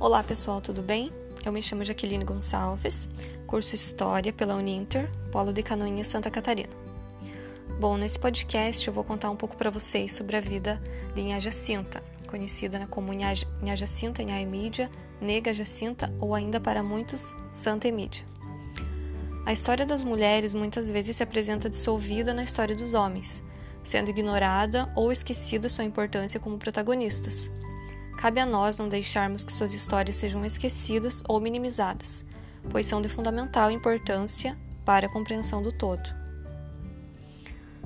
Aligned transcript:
Olá 0.00 0.22
pessoal, 0.22 0.62
tudo 0.62 0.80
bem? 0.80 1.12
Eu 1.44 1.52
me 1.52 1.60
chamo 1.60 1.84
Jaqueline 1.84 2.24
Gonçalves, 2.24 3.06
curso 3.46 3.74
História 3.74 4.32
pela 4.32 4.54
Uninter, 4.54 5.10
Polo 5.30 5.52
de 5.52 5.62
Canoinha, 5.62 6.02
Santa 6.06 6.30
Catarina. 6.30 6.70
Bom, 7.78 7.98
nesse 7.98 8.18
podcast 8.18 8.88
eu 8.88 8.94
vou 8.94 9.04
contar 9.04 9.28
um 9.28 9.36
pouco 9.36 9.58
para 9.58 9.68
vocês 9.68 10.14
sobre 10.14 10.38
a 10.38 10.40
vida 10.40 10.80
de 11.14 11.20
Inha 11.20 11.38
Jacinta, 11.38 12.02
conhecida 12.26 12.86
como 12.86 13.12
Inha 13.12 13.76
Jacinta, 13.76 14.22
Inha 14.22 14.40
Emídia, 14.40 14.90
Nega 15.20 15.52
Jacinta 15.52 16.10
ou 16.18 16.34
ainda 16.34 16.58
para 16.58 16.82
muitos 16.82 17.34
Santa 17.52 17.86
Emídia. 17.86 18.24
A 19.44 19.52
história 19.52 19.84
das 19.84 20.02
mulheres 20.02 20.54
muitas 20.54 20.88
vezes 20.88 21.16
se 21.16 21.22
apresenta 21.22 21.68
dissolvida 21.68 22.32
na 22.32 22.42
história 22.42 22.74
dos 22.74 22.94
homens, 22.94 23.42
sendo 23.84 24.08
ignorada 24.08 24.90
ou 24.96 25.12
esquecida 25.12 25.68
sua 25.68 25.84
importância 25.84 26.40
como 26.40 26.56
protagonistas. 26.56 27.50
Cabe 28.20 28.38
a 28.38 28.44
nós 28.44 28.78
não 28.78 28.86
deixarmos 28.86 29.46
que 29.46 29.52
suas 29.52 29.72
histórias 29.72 30.16
sejam 30.16 30.44
esquecidas 30.44 31.24
ou 31.26 31.40
minimizadas, 31.40 32.22
pois 32.70 32.84
são 32.84 33.00
de 33.00 33.08
fundamental 33.08 33.70
importância 33.70 34.58
para 34.84 35.06
a 35.06 35.10
compreensão 35.10 35.62
do 35.62 35.72
todo. 35.72 36.02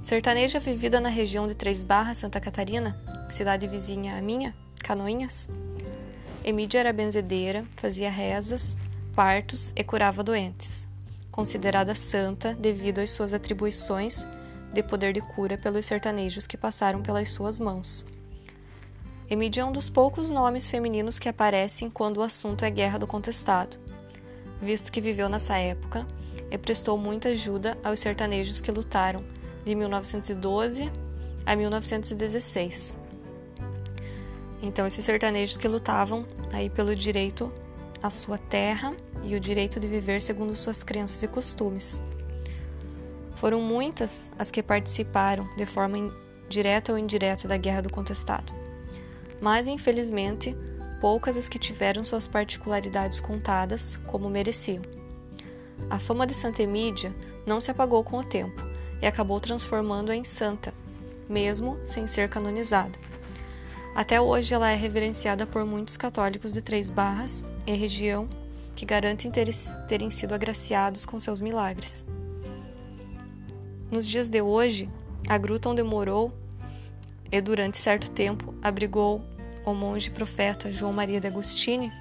Sertaneja 0.00 0.60
vivida 0.60 1.00
na 1.00 1.08
região 1.08 1.48
de 1.48 1.56
Três 1.56 1.82
Barras, 1.82 2.18
Santa 2.18 2.40
Catarina, 2.40 2.96
cidade 3.28 3.66
vizinha 3.66 4.16
à 4.16 4.22
minha, 4.22 4.54
Canoinhas, 4.84 5.48
Emídia 6.44 6.78
era 6.78 6.92
benzedeira, 6.92 7.66
fazia 7.76 8.10
rezas, 8.10 8.76
partos 9.14 9.72
e 9.76 9.82
curava 9.82 10.22
doentes. 10.22 10.88
Considerada 11.30 11.94
santa 11.94 12.54
devido 12.54 13.00
às 13.00 13.10
suas 13.10 13.34
atribuições 13.34 14.24
de 14.72 14.82
poder 14.82 15.12
de 15.12 15.20
cura 15.20 15.58
pelos 15.58 15.84
sertanejos 15.86 16.46
que 16.46 16.56
passaram 16.56 17.02
pelas 17.02 17.30
suas 17.30 17.58
mãos. 17.58 18.06
Emídia 19.30 19.60
é 19.60 19.64
um 19.64 19.70
dos 19.70 19.88
poucos 19.88 20.28
nomes 20.28 20.68
femininos 20.68 21.16
que 21.16 21.28
aparecem 21.28 21.88
quando 21.88 22.16
o 22.16 22.22
assunto 22.22 22.64
é 22.64 22.70
guerra 22.70 22.98
do 22.98 23.06
contestado, 23.06 23.76
visto 24.60 24.90
que 24.90 25.00
viveu 25.00 25.28
nessa 25.28 25.56
época 25.56 26.04
e 26.50 26.58
prestou 26.58 26.98
muita 26.98 27.28
ajuda 27.28 27.78
aos 27.84 28.00
sertanejos 28.00 28.60
que 28.60 28.72
lutaram 28.72 29.24
de 29.64 29.72
1912 29.72 30.90
a 31.46 31.54
1916. 31.54 32.92
Então, 34.60 34.84
esses 34.84 35.04
sertanejos 35.04 35.56
que 35.56 35.68
lutavam 35.68 36.26
aí 36.52 36.68
pelo 36.68 36.96
direito 36.96 37.52
à 38.02 38.10
sua 38.10 38.36
terra 38.36 38.92
e 39.22 39.36
o 39.36 39.40
direito 39.40 39.78
de 39.78 39.86
viver 39.86 40.20
segundo 40.20 40.56
suas 40.56 40.82
crenças 40.82 41.22
e 41.22 41.28
costumes. 41.28 42.02
Foram 43.36 43.60
muitas 43.60 44.28
as 44.36 44.50
que 44.50 44.60
participaram 44.60 45.48
de 45.56 45.66
forma 45.66 46.12
direta 46.48 46.90
ou 46.90 46.98
indireta 46.98 47.46
da 47.46 47.56
Guerra 47.56 47.82
do 47.82 47.90
Contestado 47.90 48.59
mas 49.40 49.66
infelizmente 49.66 50.56
poucas 51.00 51.36
as 51.36 51.48
que 51.48 51.58
tiveram 51.58 52.04
suas 52.04 52.26
particularidades 52.26 53.20
contadas 53.20 53.96
como 54.06 54.28
mereciam. 54.28 54.82
A 55.88 55.98
fama 55.98 56.26
de 56.26 56.34
Santa 56.34 56.62
Emídia 56.62 57.14
não 57.46 57.60
se 57.60 57.70
apagou 57.70 58.04
com 58.04 58.18
o 58.18 58.24
tempo 58.24 58.60
e 59.00 59.06
acabou 59.06 59.40
transformando-a 59.40 60.14
em 60.14 60.24
santa, 60.24 60.74
mesmo 61.28 61.78
sem 61.84 62.06
ser 62.06 62.28
canonizada. 62.28 62.98
Até 63.94 64.20
hoje 64.20 64.54
ela 64.54 64.70
é 64.70 64.76
reverenciada 64.76 65.46
por 65.46 65.64
muitos 65.64 65.96
católicos 65.96 66.52
de 66.52 66.62
Três 66.62 66.90
Barras 66.90 67.44
e 67.66 67.74
região 67.74 68.28
que 68.74 68.86
garantem 68.86 69.30
ter, 69.30 69.48
terem 69.88 70.10
sido 70.10 70.34
agraciados 70.34 71.04
com 71.04 71.18
seus 71.18 71.40
milagres. 71.40 72.06
Nos 73.90 74.06
dias 74.06 74.28
de 74.28 74.40
hoje, 74.40 74.88
a 75.28 75.36
gruta 75.36 75.68
onde 75.68 75.82
morou 75.82 76.32
e 77.30 77.40
durante 77.40 77.78
certo 77.78 78.10
tempo 78.10 78.54
abrigou 78.62 79.24
o 79.64 79.74
monge 79.74 80.10
profeta 80.10 80.72
João 80.72 80.92
Maria 80.92 81.20
de 81.20 81.26
Agostini, 81.26 81.92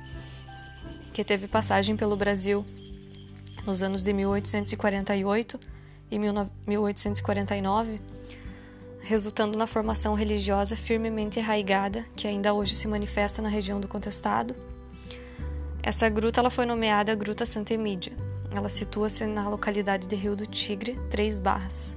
que 1.13 1.23
teve 1.23 1.47
passagem 1.47 1.95
pelo 1.95 2.15
Brasil 2.15 2.65
nos 3.65 3.83
anos 3.83 4.01
de 4.01 4.13
1848 4.13 5.59
e 6.09 6.17
1849, 6.17 7.99
resultando 9.01 9.57
na 9.57 9.67
formação 9.67 10.13
religiosa 10.13 10.75
firmemente 10.75 11.39
arraigada 11.39 12.05
que 12.15 12.27
ainda 12.27 12.53
hoje 12.53 12.75
se 12.75 12.87
manifesta 12.87 13.41
na 13.41 13.49
região 13.49 13.79
do 13.79 13.87
Contestado. 13.87 14.55
Essa 15.81 16.09
gruta 16.09 16.39
ela 16.39 16.49
foi 16.49 16.65
nomeada 16.65 17.15
Gruta 17.15 17.45
Santa 17.45 17.73
Emídia. 17.73 18.13
Ela 18.51 18.69
situa-se 18.69 19.25
na 19.25 19.47
localidade 19.47 20.07
de 20.07 20.15
Rio 20.15 20.35
do 20.35 20.45
Tigre, 20.45 20.99
Três 21.09 21.39
Barras. 21.39 21.95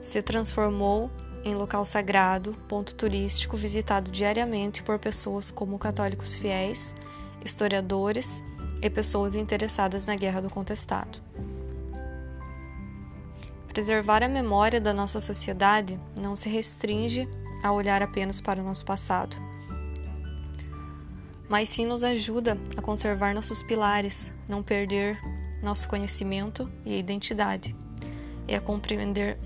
Se 0.00 0.22
transformou 0.22 1.10
em 1.44 1.54
local 1.54 1.84
sagrado, 1.84 2.54
ponto 2.66 2.94
turístico 2.94 3.56
visitado 3.56 4.10
diariamente 4.10 4.82
por 4.82 4.98
pessoas 4.98 5.50
como 5.50 5.78
católicos 5.78 6.34
fiéis, 6.34 6.94
historiadores 7.44 8.42
e 8.80 8.88
pessoas 8.88 9.34
interessadas 9.34 10.06
na 10.06 10.16
Guerra 10.16 10.40
do 10.40 10.48
Contestado. 10.48 11.18
Preservar 13.68 14.22
a 14.22 14.28
memória 14.28 14.80
da 14.80 14.94
nossa 14.94 15.20
sociedade 15.20 16.00
não 16.18 16.34
se 16.34 16.48
restringe 16.48 17.28
a 17.62 17.72
olhar 17.72 18.02
apenas 18.02 18.40
para 18.40 18.60
o 18.60 18.64
nosso 18.64 18.84
passado, 18.84 19.36
mas 21.48 21.68
sim 21.68 21.84
nos 21.84 22.02
ajuda 22.02 22.56
a 22.76 22.80
conservar 22.80 23.34
nossos 23.34 23.62
pilares, 23.62 24.32
não 24.48 24.62
perder 24.62 25.18
nosso 25.62 25.88
conhecimento 25.88 26.70
e 26.84 26.98
identidade, 26.98 27.74
e 28.46 28.54
a 28.54 28.60
compreender 28.60 29.38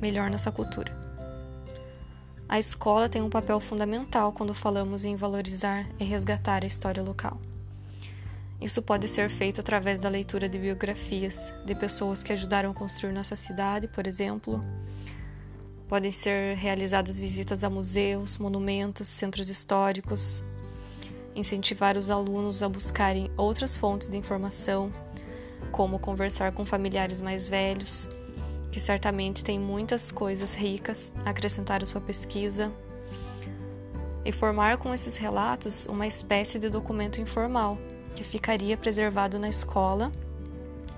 melhor 0.00 0.30
nossa 0.30 0.52
cultura. 0.52 1.07
A 2.48 2.58
escola 2.58 3.10
tem 3.10 3.20
um 3.20 3.28
papel 3.28 3.60
fundamental 3.60 4.32
quando 4.32 4.54
falamos 4.54 5.04
em 5.04 5.14
valorizar 5.14 5.86
e 6.00 6.04
resgatar 6.04 6.64
a 6.64 6.66
história 6.66 7.02
local. 7.02 7.38
Isso 8.58 8.80
pode 8.80 9.06
ser 9.06 9.28
feito 9.28 9.60
através 9.60 9.98
da 9.98 10.08
leitura 10.08 10.48
de 10.48 10.58
biografias 10.58 11.52
de 11.66 11.74
pessoas 11.74 12.22
que 12.22 12.32
ajudaram 12.32 12.70
a 12.70 12.74
construir 12.74 13.12
nossa 13.12 13.36
cidade, 13.36 13.86
por 13.86 14.06
exemplo. 14.06 14.64
Podem 15.86 16.10
ser 16.10 16.56
realizadas 16.56 17.18
visitas 17.18 17.62
a 17.62 17.68
museus, 17.68 18.38
monumentos, 18.38 19.10
centros 19.10 19.50
históricos. 19.50 20.42
Incentivar 21.36 21.98
os 21.98 22.08
alunos 22.08 22.62
a 22.62 22.68
buscarem 22.68 23.30
outras 23.36 23.76
fontes 23.76 24.08
de 24.08 24.16
informação, 24.16 24.90
como 25.70 25.98
conversar 25.98 26.52
com 26.52 26.64
familiares 26.64 27.20
mais 27.20 27.46
velhos, 27.46 28.08
que 28.70 28.80
certamente 28.80 29.42
tem 29.42 29.58
muitas 29.58 30.10
coisas 30.10 30.54
ricas 30.54 31.12
a 31.24 31.30
acrescentar 31.30 31.82
à 31.82 31.86
sua 31.86 32.00
pesquisa, 32.00 32.72
e 34.28 34.32
formar 34.32 34.76
com 34.76 34.92
esses 34.92 35.16
relatos 35.16 35.86
uma 35.86 36.06
espécie 36.06 36.58
de 36.58 36.68
documento 36.68 37.18
informal 37.18 37.78
que 38.14 38.22
ficaria 38.22 38.76
preservado 38.76 39.38
na 39.38 39.48
escola 39.48 40.12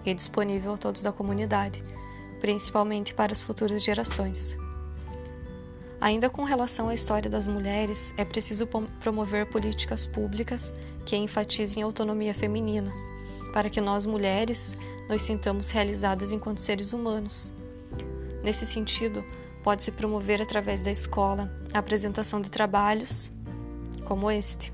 e 0.05 0.13
disponível 0.13 0.75
a 0.75 0.77
todos 0.77 1.03
da 1.03 1.13
comunidade, 1.13 1.81
principalmente 2.41 3.15
para 3.15 3.33
as 3.33 3.45
futuras 3.45 3.85
gerações. 3.85 4.59
Ainda 6.01 6.29
com 6.29 6.43
relação 6.43 6.89
à 6.89 6.95
história 6.95 7.31
das 7.31 7.47
mulheres, 7.47 8.13
é 8.17 8.25
preciso 8.25 8.67
promover 8.99 9.47
políticas 9.47 10.07
públicas 10.07 10.75
que 11.07 11.17
enfatizem 11.17 11.85
a 11.85 11.87
autonomia 11.87 12.35
feminina, 12.35 12.91
para 13.53 13.71
que 13.71 13.81
nós 13.81 14.07
mulheres 14.07 14.77
nos 15.09 15.23
sintamos 15.23 15.71
realizadas 15.71 16.33
enquanto 16.33 16.59
seres 16.59 16.93
humanos 16.93 17.53
Nesse 18.43 18.67
sentido, 18.67 19.25
pode-se 19.63 19.93
promover 19.93 20.41
através 20.41 20.83
da 20.83 20.91
escola 20.91 21.51
a 21.73 21.79
apresentação 21.79 22.41
de 22.41 22.51
trabalhos 22.51 23.31
como 24.05 24.31
este 24.31 24.73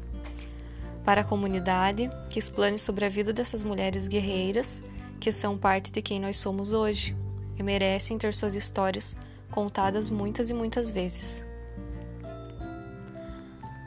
para 1.04 1.20
a 1.20 1.24
comunidade 1.24 2.10
que 2.28 2.38
explane 2.38 2.78
sobre 2.78 3.04
a 3.04 3.08
vida 3.08 3.32
dessas 3.32 3.62
mulheres 3.62 4.08
guerreiras 4.08 4.82
que 5.20 5.30
são 5.30 5.56
parte 5.56 5.92
de 5.92 6.02
quem 6.02 6.20
nós 6.20 6.36
somos 6.36 6.72
hoje 6.72 7.16
e 7.56 7.62
merecem 7.62 8.18
ter 8.18 8.34
suas 8.34 8.54
histórias 8.54 9.16
contadas 9.50 10.10
muitas 10.10 10.50
e 10.50 10.54
muitas 10.54 10.90
vezes. 10.90 11.44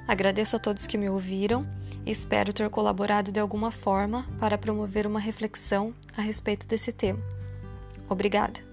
Agradeço 0.07 0.56
a 0.56 0.59
todos 0.59 0.88
que 0.88 0.98
me 0.98 1.09
ouviram 1.09 1.68
e 2.06 2.09
espero 2.09 2.51
ter 2.51 2.69
colaborado 2.69 3.31
de 3.31 3.39
alguma 3.39 3.69
forma 3.69 4.25
para 4.39 4.57
promover 4.57 5.06
uma 5.06 5.19
reflexão 5.19 5.94
a 6.18 6.21
respeito 6.21 6.65
desse 6.65 6.92
tema. 6.92 7.21
Obrigada! 8.09 8.69